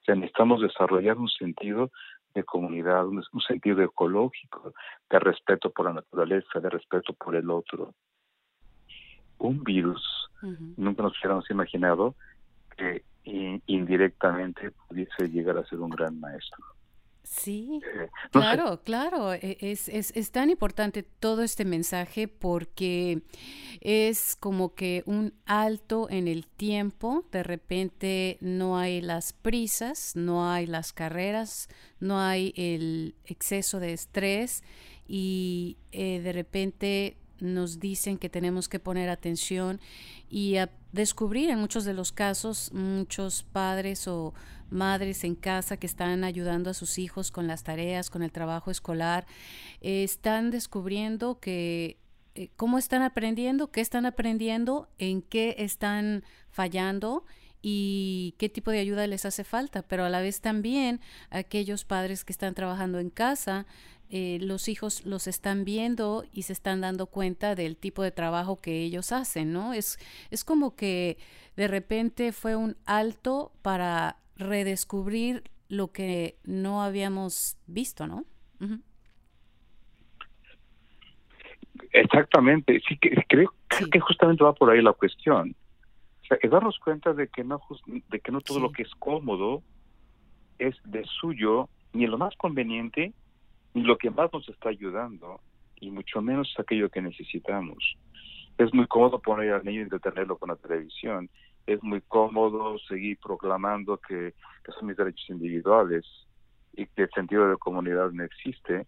O 0.00 0.04
sea, 0.04 0.14
necesitamos 0.14 0.60
desarrollar 0.60 1.18
un 1.18 1.28
sentido 1.28 1.90
de 2.32 2.44
comunidad, 2.44 3.04
un, 3.08 3.24
sentido 3.44 3.82
ecológico, 3.82 4.72
de 5.10 5.18
respeto 5.18 5.70
por 5.70 5.86
la 5.86 5.94
naturaleza, 5.94 6.60
de 6.60 6.70
respeto 6.70 7.12
por 7.14 7.34
el 7.34 7.50
otro. 7.50 7.92
Un 9.38 9.64
virus, 9.64 10.30
nunca 10.76 11.02
nos 11.02 11.18
hubiéramos 11.18 11.50
imaginado 11.50 12.14
que 12.76 13.02
indirectamente 13.24 14.70
pudiese 14.70 15.28
llegar 15.28 15.58
a 15.58 15.64
ser 15.64 15.80
un 15.80 15.90
gran 15.90 16.20
maestro. 16.20 16.64
Sí, 17.30 17.80
eh, 17.84 18.10
claro, 18.32 18.82
claro. 18.82 19.32
E, 19.32 19.56
es, 19.60 19.88
es, 19.88 20.12
es, 20.16 20.32
tan 20.32 20.50
importante 20.50 21.04
todo 21.04 21.44
este 21.44 21.64
mensaje 21.64 22.26
porque 22.26 23.22
es 23.80 24.36
como 24.38 24.74
que 24.74 25.04
un 25.06 25.32
alto 25.46 26.08
en 26.10 26.26
el 26.26 26.48
tiempo. 26.48 27.24
De 27.30 27.44
repente 27.44 28.36
no 28.40 28.76
hay 28.76 29.00
las 29.00 29.32
prisas, 29.32 30.16
no 30.16 30.50
hay 30.50 30.66
las 30.66 30.92
carreras, 30.92 31.68
no 32.00 32.18
hay 32.18 32.52
el 32.56 33.14
exceso 33.24 33.78
de 33.78 33.92
estrés 33.92 34.64
y 35.06 35.78
eh, 35.92 36.20
de 36.20 36.32
repente 36.32 37.16
nos 37.38 37.78
dicen 37.78 38.18
que 38.18 38.28
tenemos 38.28 38.68
que 38.68 38.80
poner 38.80 39.08
atención 39.08 39.80
y 40.28 40.56
a 40.56 40.68
descubrir 40.92 41.48
en 41.50 41.60
muchos 41.60 41.84
de 41.84 41.94
los 41.94 42.10
casos 42.12 42.72
muchos 42.72 43.44
padres 43.44 44.08
o 44.08 44.34
madres 44.70 45.24
en 45.24 45.34
casa 45.34 45.76
que 45.76 45.86
están 45.86 46.24
ayudando 46.24 46.70
a 46.70 46.74
sus 46.74 46.98
hijos 46.98 47.30
con 47.30 47.46
las 47.46 47.62
tareas, 47.64 48.10
con 48.10 48.22
el 48.22 48.32
trabajo 48.32 48.70
escolar, 48.70 49.26
eh, 49.80 50.04
están 50.04 50.50
descubriendo 50.50 51.40
que 51.40 51.98
eh, 52.34 52.48
cómo 52.56 52.78
están 52.78 53.02
aprendiendo, 53.02 53.70
qué 53.70 53.80
están 53.80 54.06
aprendiendo, 54.06 54.88
en 54.98 55.22
qué 55.22 55.56
están 55.58 56.24
fallando 56.50 57.24
y 57.62 58.34
qué 58.38 58.48
tipo 58.48 58.70
de 58.70 58.78
ayuda 58.78 59.06
les 59.06 59.24
hace 59.24 59.44
falta, 59.44 59.82
pero 59.82 60.04
a 60.04 60.10
la 60.10 60.20
vez 60.20 60.40
también 60.40 61.00
aquellos 61.30 61.84
padres 61.84 62.24
que 62.24 62.32
están 62.32 62.54
trabajando 62.54 62.98
en 62.98 63.10
casa 63.10 63.66
eh, 64.12 64.38
los 64.40 64.66
hijos 64.68 65.06
los 65.06 65.28
están 65.28 65.64
viendo 65.64 66.24
y 66.32 66.42
se 66.42 66.52
están 66.52 66.80
dando 66.80 67.06
cuenta 67.06 67.54
del 67.54 67.76
tipo 67.76 68.02
de 68.02 68.10
trabajo 68.10 68.56
que 68.56 68.82
ellos 68.82 69.12
hacen, 69.12 69.52
¿no? 69.52 69.72
Es, 69.72 70.00
es 70.32 70.42
como 70.42 70.74
que 70.74 71.16
de 71.56 71.68
repente 71.68 72.32
fue 72.32 72.56
un 72.56 72.76
alto 72.86 73.52
para 73.62 74.16
redescubrir 74.40 75.44
lo 75.68 75.92
que 75.92 76.36
no 76.44 76.82
habíamos 76.82 77.56
visto, 77.66 78.06
¿no? 78.06 78.24
Exactamente, 81.92 82.80
sí 82.88 82.98
que 82.98 83.24
creo, 83.28 83.54
que 83.90 84.00
justamente 84.00 84.44
va 84.44 84.52
por 84.52 84.70
ahí 84.70 84.82
la 84.82 84.92
cuestión. 84.92 85.54
O 86.22 86.26
sea, 86.26 86.38
es 86.42 86.50
darnos 86.50 86.78
cuenta 86.78 87.12
de 87.12 87.28
que 87.28 87.44
no 87.44 87.60
de 87.86 88.20
que 88.20 88.32
no 88.32 88.40
todo 88.40 88.60
lo 88.60 88.70
que 88.72 88.82
es 88.82 88.94
cómodo 88.96 89.62
es 90.58 90.76
de 90.84 91.04
suyo 91.20 91.68
ni 91.92 92.06
lo 92.06 92.18
más 92.18 92.36
conveniente 92.36 93.12
lo 93.74 93.98
que 93.98 94.10
más 94.10 94.32
nos 94.32 94.48
está 94.48 94.70
ayudando, 94.70 95.40
y 95.80 95.90
mucho 95.90 96.20
menos 96.20 96.52
aquello 96.58 96.88
que 96.90 97.00
necesitamos. 97.00 97.96
Es 98.58 98.74
muy 98.74 98.86
cómodo 98.86 99.20
poner 99.20 99.52
al 99.52 99.64
niño 99.64 99.82
y 99.82 99.88
detenerlo 99.88 100.36
con 100.36 100.50
la 100.50 100.56
televisión. 100.56 101.30
Es 101.66 101.82
muy 101.82 102.00
cómodo 102.02 102.78
seguir 102.80 103.18
proclamando 103.18 103.98
que, 103.98 104.34
son 104.78 104.86
mis 104.86 104.96
derechos 104.96 105.28
individuales 105.30 106.04
y 106.74 106.86
que 106.86 107.02
el 107.02 107.10
sentido 107.10 107.48
de 107.48 107.56
comunidad 107.56 108.10
no 108.12 108.22
existe. 108.24 108.86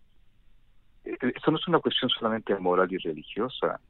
Eh, 1.05 1.19
esto 1.35 1.51
no 1.51 1.59
es 1.59 1.69
una 1.69 1.81
cuestión 1.81 2.11
solamente 2.11 2.57
moral 2.57 2.93
y 2.93 2.99
religiosa. 2.99 3.81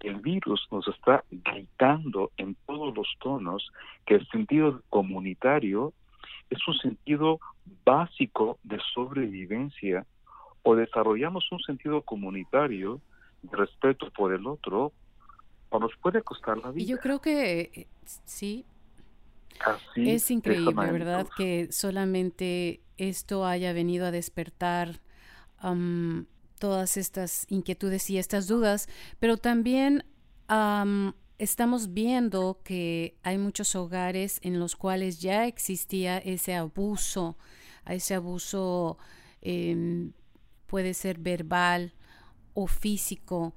El 0.00 0.16
virus 0.16 0.66
nos 0.70 0.86
está 0.88 1.24
gritando 1.30 2.30
en 2.36 2.56
todos 2.66 2.94
los 2.94 3.08
tonos 3.20 3.70
que 4.06 4.14
el 4.14 4.26
sentido 4.28 4.82
comunitario 4.90 5.92
es 6.50 6.58
un 6.68 6.74
sentido 6.74 7.40
básico 7.84 8.58
de 8.62 8.78
sobrevivencia 8.94 10.06
o 10.62 10.74
desarrollamos 10.74 11.50
un 11.52 11.60
sentido 11.60 12.02
comunitario 12.02 13.00
de 13.42 13.56
respeto 13.56 14.10
por 14.10 14.32
el 14.32 14.46
otro, 14.46 14.92
o 15.70 15.78
nos 15.78 15.92
puede 16.00 16.22
costar 16.22 16.58
la 16.58 16.70
vida. 16.70 16.84
Y 16.84 16.86
yo 16.86 16.98
creo 16.98 17.20
que 17.20 17.60
eh, 17.74 17.86
sí. 18.24 18.64
es 19.96 20.30
increíble, 20.30 20.92
¿verdad? 20.92 21.26
Que 21.36 21.68
solamente 21.72 22.80
esto 22.96 23.44
haya 23.44 23.72
venido 23.72 24.06
a 24.06 24.10
despertar 24.10 25.00
todas 26.58 26.96
estas 26.98 27.46
inquietudes 27.48 28.10
y 28.10 28.18
estas 28.18 28.46
dudas, 28.46 28.88
pero 29.18 29.38
también 29.38 30.04
estamos 31.38 31.94
viendo 31.94 32.60
que 32.62 33.16
hay 33.22 33.38
muchos 33.38 33.74
hogares 33.74 34.40
en 34.42 34.60
los 34.60 34.76
cuales 34.76 35.20
ya 35.20 35.46
existía 35.46 36.18
ese 36.18 36.54
abuso, 36.54 37.38
ese 37.86 38.14
abuso 38.14 38.98
eh, 39.40 40.10
puede 40.66 40.94
ser 40.94 41.18
verbal 41.18 41.94
o 42.52 42.66
físico, 42.66 43.54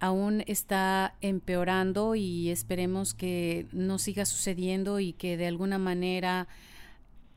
aún 0.00 0.44
está 0.46 1.16
empeorando 1.20 2.14
y 2.14 2.50
esperemos 2.50 3.14
que 3.14 3.66
no 3.72 3.98
siga 3.98 4.26
sucediendo 4.26 5.00
y 5.00 5.12
que 5.12 5.36
de 5.36 5.46
alguna 5.46 5.78
manera 5.78 6.48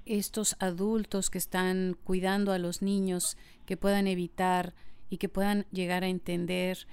estos 0.05 0.55
adultos 0.59 1.29
que 1.29 1.37
están 1.37 1.97
cuidando 2.03 2.51
a 2.51 2.59
los 2.59 2.81
niños 2.81 3.37
que 3.65 3.77
puedan 3.77 4.07
evitar 4.07 4.73
y 5.09 5.17
que 5.17 5.29
puedan 5.29 5.65
llegar 5.71 6.03
a 6.03 6.07
entender 6.07 6.87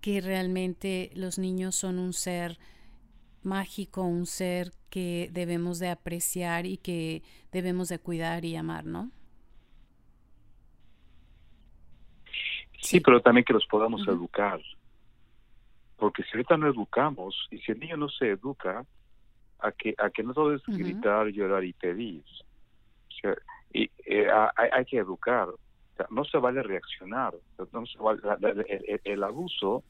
que 0.00 0.20
realmente 0.20 1.10
los 1.14 1.38
niños 1.38 1.74
son 1.74 1.98
un 1.98 2.12
ser 2.12 2.58
mágico, 3.42 4.02
un 4.02 4.26
ser 4.26 4.72
que 4.90 5.30
debemos 5.32 5.78
de 5.78 5.88
apreciar 5.88 6.66
y 6.66 6.76
que 6.76 7.22
debemos 7.52 7.88
de 7.88 7.98
cuidar 7.98 8.44
y 8.44 8.56
amar, 8.56 8.84
¿no? 8.84 9.10
Sí, 12.80 13.00
pero 13.00 13.20
también 13.20 13.44
que 13.44 13.54
los 13.54 13.66
podamos 13.66 14.06
educar. 14.06 14.60
Porque 15.96 16.22
si 16.24 16.30
ahorita 16.34 16.56
no 16.56 16.66
educamos 16.68 17.46
y 17.50 17.58
si 17.58 17.72
el 17.72 17.80
niño 17.80 17.96
no 17.96 18.08
se 18.08 18.30
educa, 18.30 18.84
a 19.64 19.72
que, 19.72 19.94
a 19.98 20.10
que 20.10 20.22
no 20.22 20.34
todo 20.34 20.54
es 20.54 20.62
gritar, 20.66 21.28
llorar 21.28 21.64
y 21.64 21.72
pedir. 21.72 22.22
y, 23.72 23.90
eh, 24.04 24.28
hay, 24.56 24.84
que 24.84 24.98
educar. 24.98 25.48
no 26.10 26.24
se 26.24 26.38
vale 26.38 26.62
reaccionar. 26.62 27.34
No 27.72 27.86
se 27.86 27.98
vale, 27.98 28.20
el, 29.04 29.22
abuso 29.22 29.82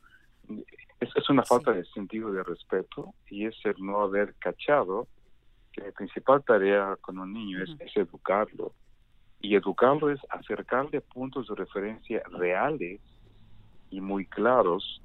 es, 1.01 1.09
es 1.17 1.29
una 1.29 1.43
falta 1.43 1.73
de 1.73 1.85
sentido 1.87 2.33
de 2.33 2.45
respeto 2.45 3.15
y 3.29 3.47
es 3.47 3.57
el 3.65 3.75
no 3.79 4.01
haber 4.01 4.35
cachado 4.35 5.09
que 5.73 5.81
la 5.81 5.91
principal 5.91 6.45
tarea 6.45 6.97
con 7.01 7.19
un 7.19 7.33
niño 7.33 7.63
es, 7.65 7.71
es 7.81 7.97
educarlo. 7.97 8.73
Y 9.41 9.57
educarlo 9.57 10.11
es 10.11 10.21
acercarle 10.31 11.01
puntos 11.01 11.49
de 11.49 11.57
referencia 11.57 12.23
reales 12.31 13.01
y 13.91 14.01
muy 14.01 14.25
claros 14.27 15.03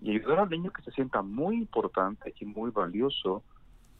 y 0.00 0.10
ayudar 0.16 0.40
al 0.40 0.50
niño 0.50 0.70
que 0.70 0.82
se 0.82 0.90
sienta 0.92 1.22
muy 1.22 1.56
importante 1.56 2.34
y 2.38 2.44
muy 2.44 2.70
valioso 2.70 3.42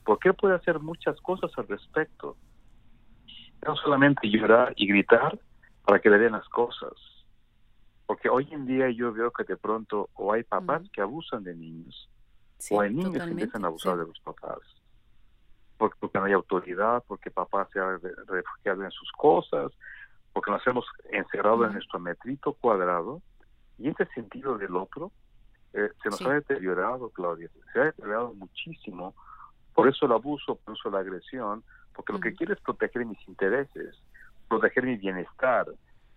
porque 0.05 0.33
puede 0.33 0.55
hacer 0.55 0.79
muchas 0.81 1.21
cosas 1.21 1.50
al 1.57 1.67
respecto. 1.67 2.37
No 3.67 3.75
solamente 3.76 4.29
llorar 4.29 4.73
y 4.76 4.87
gritar 4.87 5.38
para 5.85 6.00
que 6.00 6.11
le 6.11 6.19
den 6.19 6.33
las 6.33 6.49
cosas. 6.49 6.93
Porque 8.07 8.29
hoy 8.29 8.47
en 8.53 8.67
día 8.67 8.88
yo 8.91 9.12
veo 9.12 9.33
que 9.33 9.45
de 9.45 9.57
pronto 9.57 10.11
o 10.15 10.33
hay 10.33 10.45
papás 10.45 10.83
que 10.93 11.00
abusan 11.00 11.43
de 11.43 11.55
niños 11.57 12.09
o 12.71 12.81
hay 12.81 12.95
niños 12.95 13.25
que 13.25 13.31
empiezan 13.31 13.65
a 13.65 13.69
abusar 13.69 13.97
de 13.97 14.07
los 14.07 14.21
papás. 14.21 14.61
Porque, 15.76 15.97
porque, 15.99 16.19
no 16.19 16.25
hay 16.25 16.33
autoridad, 16.33 17.03
porque 17.07 17.31
papá 17.31 17.69
se 17.73 17.81
ha 17.81 17.99
refugiado 18.29 18.85
en 18.85 18.91
sus 18.93 19.11
cosas, 19.12 19.73
porque 20.33 20.50
nos 20.50 20.67
hemos 20.67 20.87
encerrado 21.11 21.65
en 21.65 21.73
nuestro 21.73 21.99
metrito 21.99 22.53
cuadrado 22.55 23.21
y 23.79 23.88
ese 23.88 24.07
sentido 24.15 24.57
del 24.57 24.76
otro 24.76 25.11
eh, 25.76 25.90
se 26.02 26.09
nos 26.09 26.23
ha 26.23 26.33
deteriorado, 26.33 27.11
Claudia, 27.11 27.50
se 27.73 27.80
ha 27.80 27.85
deteriorado 27.85 28.33
muchísimo. 28.33 29.14
Por 29.75 29.88
eso 29.88 30.06
el 30.06 30.12
abuso, 30.12 30.56
por 30.56 30.75
eso 30.75 30.88
la 30.88 31.00
agresión, 31.00 31.62
porque 31.95 32.14
lo 32.14 32.21
que 32.21 32.35
quiere 32.35 32.54
es 32.54 32.61
proteger 32.61 33.04
mis 33.04 33.18
intereses, 33.28 33.95
proteger 34.49 34.85
mi 34.85 34.97
bienestar. 34.97 35.66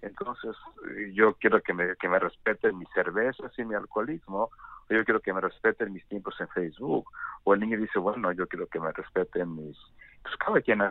Entonces, 0.01 0.55
eh, 0.91 1.11
yo 1.13 1.33
quiero 1.33 1.61
que 1.61 1.73
me, 1.73 1.97
que 1.97 2.07
me 2.07 2.19
respeten 2.19 2.77
mis 2.77 2.87
cervezas 2.93 3.51
y 3.57 3.65
mi 3.65 3.75
alcoholismo, 3.75 4.43
o 4.89 4.93
yo 4.93 5.03
quiero 5.03 5.19
que 5.19 5.33
me 5.33 5.41
respeten 5.41 5.91
mis 5.91 6.07
tiempos 6.07 6.39
en 6.39 6.47
Facebook. 6.47 7.09
O 7.43 7.53
el 7.53 7.59
niño 7.59 7.77
dice, 7.77 7.99
bueno, 7.99 8.31
yo 8.31 8.47
quiero 8.47 8.67
que 8.67 8.79
me 8.79 8.93
respeten 8.93 9.55
mis... 9.55 9.77
Pues 10.21 10.37
cada 10.37 10.61
quien 10.61 10.81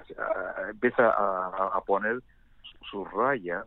empieza 0.69 1.11
a, 1.11 1.71
a, 1.75 1.81
poner 1.83 2.21
sus 2.91 3.11
rayas 3.13 3.67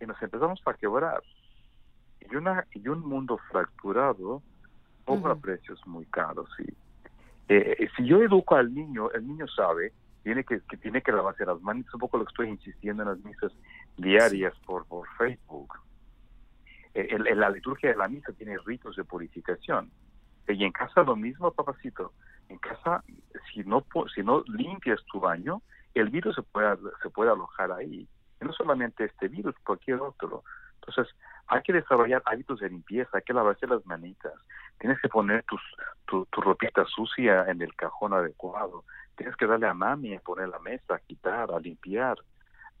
y 0.00 0.06
nos 0.06 0.20
empezamos 0.22 0.60
a 0.64 0.74
quebrar 0.74 1.22
y, 2.20 2.36
una, 2.36 2.66
y 2.72 2.88
un 2.88 3.00
mundo 3.00 3.38
fracturado 3.50 4.42
cobra 5.04 5.34
precios 5.36 5.80
muy 5.86 6.04
caros. 6.06 6.48
Y, 6.58 6.70
eh, 7.48 7.76
eh, 7.78 7.88
si 7.96 8.04
yo 8.04 8.22
educo 8.22 8.56
al 8.56 8.74
niño, 8.74 9.10
el 9.12 9.26
niño 9.26 9.46
sabe 9.48 9.92
tiene 10.22 10.44
que, 10.44 10.60
que 10.68 10.76
tiene 10.76 11.00
que 11.00 11.12
lavarse 11.12 11.46
las 11.46 11.60
manos, 11.62 11.86
un 11.94 12.00
poco 12.00 12.18
lo 12.18 12.24
que 12.26 12.30
estoy 12.30 12.48
insistiendo 12.48 13.02
en 13.02 13.08
las 13.08 13.18
misas 13.20 13.52
diarias 13.96 14.52
por, 14.66 14.84
por 14.86 15.08
Facebook. 15.16 15.72
Eh, 16.94 17.08
el, 17.10 17.38
la 17.38 17.48
liturgia 17.48 17.90
de 17.90 17.96
la 17.96 18.08
misa 18.08 18.32
tiene 18.32 18.58
ritos 18.66 18.96
de 18.96 19.04
purificación. 19.04 19.90
Y 20.46 20.64
en 20.64 20.72
casa 20.72 21.02
lo 21.02 21.16
mismo, 21.16 21.50
papacito. 21.52 22.12
En 22.48 22.58
casa, 22.58 23.02
si 23.52 23.60
no 23.64 23.84
si 24.14 24.22
no 24.22 24.42
limpias 24.48 25.00
tu 25.10 25.20
baño, 25.20 25.62
el 25.94 26.10
virus 26.10 26.34
se 26.34 26.42
puede, 26.42 26.76
se 27.02 27.10
puede 27.10 27.30
alojar 27.30 27.72
ahí. 27.72 28.08
Y 28.40 28.44
no 28.44 28.52
solamente 28.52 29.04
este 29.04 29.28
virus, 29.28 29.54
cualquier 29.64 30.00
otro. 30.00 30.44
Entonces, 30.80 31.14
hay 31.48 31.62
que 31.62 31.72
desarrollar 31.72 32.22
hábitos 32.26 32.60
de 32.60 32.68
limpieza, 32.68 33.10
hay 33.14 33.22
que 33.22 33.32
lavarse 33.32 33.66
las 33.66 33.84
manitas, 33.86 34.34
tienes 34.78 35.00
que 35.00 35.08
poner 35.08 35.42
tus, 35.44 35.60
tu, 36.06 36.26
tu 36.26 36.40
ropita 36.40 36.84
sucia 36.84 37.46
en 37.48 37.62
el 37.62 37.74
cajón 37.74 38.12
adecuado, 38.12 38.84
tienes 39.16 39.34
que 39.36 39.46
darle 39.46 39.66
a 39.66 39.74
mami 39.74 40.14
a 40.14 40.20
poner 40.20 40.48
la 40.48 40.58
mesa, 40.58 40.94
a 40.94 40.98
quitar, 40.98 41.50
a 41.50 41.58
limpiar. 41.58 42.18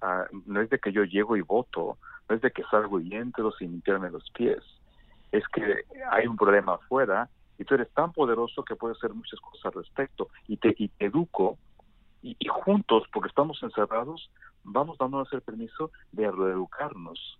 Ah, 0.00 0.26
no 0.46 0.60
es 0.60 0.70
de 0.70 0.78
que 0.78 0.92
yo 0.92 1.02
llego 1.02 1.36
y 1.36 1.40
voto, 1.40 1.98
no 2.28 2.36
es 2.36 2.42
de 2.42 2.52
que 2.52 2.62
salgo 2.64 3.00
y 3.00 3.14
entro 3.14 3.50
sin 3.52 3.72
limpiarme 3.72 4.10
los 4.10 4.30
pies, 4.30 4.62
es 5.32 5.46
que 5.48 5.84
hay 6.10 6.26
un 6.26 6.36
problema 6.36 6.74
afuera 6.74 7.28
y 7.58 7.64
tú 7.64 7.74
eres 7.74 7.90
tan 7.92 8.12
poderoso 8.12 8.64
que 8.64 8.76
puedes 8.76 8.98
hacer 8.98 9.12
muchas 9.12 9.40
cosas 9.40 9.66
al 9.66 9.82
respecto 9.82 10.28
y 10.46 10.58
te, 10.58 10.74
y 10.78 10.88
te 10.88 11.06
educo 11.06 11.58
y, 12.22 12.36
y, 12.38 12.46
juntos, 12.46 13.04
porque 13.12 13.28
estamos 13.28 13.62
encerrados, 13.62 14.30
vamos 14.62 14.98
dándonos 14.98 15.32
el 15.32 15.40
permiso 15.40 15.90
de 16.12 16.30
reeducarnos 16.30 17.38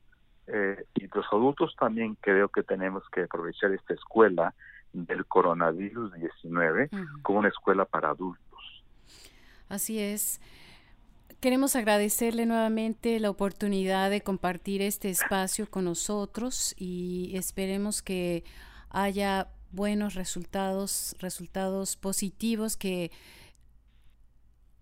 eh, 0.53 0.85
y 0.95 1.07
los 1.09 1.27
adultos 1.33 1.75
también 1.79 2.17
creo 2.21 2.49
que 2.49 2.63
tenemos 2.63 3.03
que 3.13 3.23
aprovechar 3.23 3.73
esta 3.73 3.95
escuela 3.95 4.55
del 4.93 5.27
coronavirus 5.27 6.15
19 6.15 6.91
como 7.23 7.41
una 7.41 7.49
escuela 7.49 7.85
para 7.85 8.11
adultos. 8.11 8.85
Así 9.69 9.99
es. 9.99 10.41
Queremos 11.41 11.77
agradecerle 11.77 12.47
nuevamente 12.47 13.21
la 13.21 13.31
oportunidad 13.31 14.11
de 14.11 14.23
compartir 14.23 14.83
este 14.83 15.11
espacio 15.11 15.71
con 15.71 15.85
nosotros 15.85 16.75
y 16.77 17.37
esperemos 17.37 18.03
que 18.03 18.43
haya 18.91 19.49
buenos 19.71 20.15
resultados, 20.15 21.15
resultados 21.21 21.97
positivos 21.97 22.77
que 22.77 23.13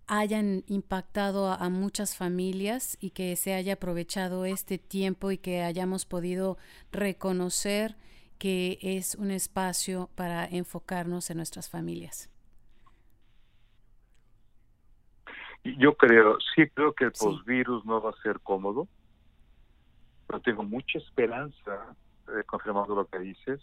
hayan 0.07 0.63
impactado 0.69 1.51
a, 1.51 1.69
muchas 1.69 2.17
familias 2.17 2.97
y 3.01 3.11
que 3.11 3.35
se 3.37 3.55
haya 3.55 3.75
aprovechado 3.75 4.45
este 4.45 4.79
tiempo 4.79 5.33
y 5.33 5.39
que 5.39 5.63
hayamos 5.63 6.07
podido 6.07 6.59
reconocer 6.93 7.97
que 8.39 8.79
es 8.83 9.15
un 9.17 9.31
espacio 9.31 10.09
para 10.15 10.45
enfocarnos 10.45 11.31
en 11.31 11.39
nuestras 11.39 11.69
familias. 11.69 12.31
Yo 15.65 15.97
creo, 15.97 16.39
sí 16.55 16.69
creo 16.69 16.93
que 16.93 17.07
el 17.07 17.13
postvirus 17.13 17.85
no 17.85 18.01
va 18.01 18.11
a 18.11 18.23
ser 18.23 18.39
cómodo, 18.41 18.87
pero 20.29 20.41
tengo 20.41 20.63
mucha 20.63 20.99
esperanza, 20.99 21.97
eh, 22.29 22.45
confirmando 22.47 22.95
lo 22.95 23.07
que 23.07 23.19
dices, 23.19 23.61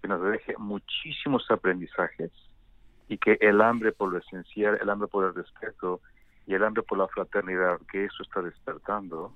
que 0.00 0.06
nos 0.06 0.22
deje 0.22 0.54
muchísimos 0.58 1.50
aprendizajes 1.50 2.30
y 3.08 3.18
que 3.18 3.38
el 3.40 3.60
hambre 3.60 3.92
por 3.92 4.12
lo 4.12 4.18
esencial, 4.18 4.78
el 4.80 4.90
hambre 4.90 5.08
por 5.08 5.24
el 5.24 5.34
respeto 5.34 6.00
y 6.46 6.54
el 6.54 6.64
hambre 6.64 6.82
por 6.82 6.98
la 6.98 7.08
fraternidad, 7.08 7.78
que 7.90 8.04
eso 8.04 8.22
está 8.22 8.42
despertando, 8.42 9.34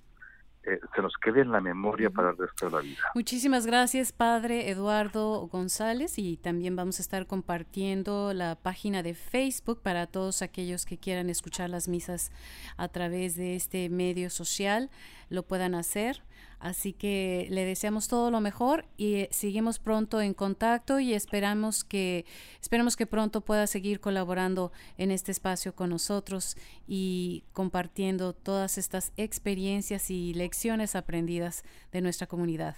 eh, 0.66 0.80
se 0.96 1.00
nos 1.00 1.12
quede 1.18 1.42
en 1.42 1.52
la 1.52 1.60
memoria 1.60 2.10
para 2.10 2.30
el 2.30 2.36
resto 2.36 2.66
de 2.66 2.72
la 2.72 2.80
vida. 2.80 2.98
Muchísimas 3.14 3.66
gracias, 3.66 4.10
Padre 4.10 4.68
Eduardo 4.68 5.46
González, 5.46 6.18
y 6.18 6.36
también 6.38 6.74
vamos 6.74 6.98
a 6.98 7.02
estar 7.02 7.26
compartiendo 7.28 8.32
la 8.34 8.56
página 8.56 9.04
de 9.04 9.14
Facebook 9.14 9.80
para 9.80 10.08
todos 10.08 10.42
aquellos 10.42 10.84
que 10.84 10.98
quieran 10.98 11.30
escuchar 11.30 11.70
las 11.70 11.86
misas 11.86 12.32
a 12.76 12.88
través 12.88 13.36
de 13.36 13.54
este 13.54 13.88
medio 13.88 14.28
social, 14.28 14.90
lo 15.28 15.44
puedan 15.44 15.76
hacer. 15.76 16.24
Así 16.58 16.94
que 16.94 17.46
le 17.50 17.64
deseamos 17.64 18.08
todo 18.08 18.30
lo 18.30 18.40
mejor 18.40 18.86
y 18.96 19.16
eh, 19.16 19.28
seguimos 19.30 19.78
pronto 19.78 20.20
en 20.20 20.32
contacto 20.32 20.98
y 20.98 21.12
esperamos 21.12 21.84
que 21.84 22.24
esperamos 22.60 22.96
que 22.96 23.06
pronto 23.06 23.42
pueda 23.42 23.66
seguir 23.66 24.00
colaborando 24.00 24.72
en 24.96 25.10
este 25.10 25.32
espacio 25.32 25.74
con 25.74 25.90
nosotros 25.90 26.56
y 26.88 27.44
compartiendo 27.52 28.32
todas 28.32 28.78
estas 28.78 29.12
experiencias 29.16 30.10
y 30.10 30.32
lecciones 30.32 30.96
aprendidas 30.96 31.62
de 31.92 32.00
nuestra 32.00 32.26
comunidad. 32.26 32.76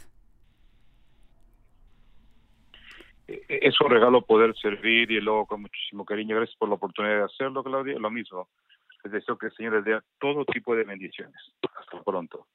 E, 3.29 3.45
e, 3.49 3.69
es 3.69 3.81
un 3.81 3.91
regalo 3.91 4.23
poder 4.23 4.57
servir 4.57 5.11
y 5.13 5.21
luego 5.21 5.47
con 5.47 5.63
muchísimo 5.63 6.05
cariño. 6.05 6.37
Gracias 6.37 6.57
por 6.59 6.69
la 6.69 6.75
oportunidad 6.75 7.19
de 7.19 7.25
hacerlo, 7.25 7.63
Claudia. 7.63 7.99
Lo 7.99 8.11
mismo. 8.11 8.49
Les 9.05 9.13
deseo 9.13 9.39
que 9.39 9.47
el 9.47 9.55
Señor 9.55 9.75
les 9.75 9.85
dé 9.85 10.01
todo 10.19 10.45
tipo 10.47 10.75
de 10.75 10.85
bendiciones. 10.85 11.41
Hasta 11.79 12.03
pronto. 12.03 12.47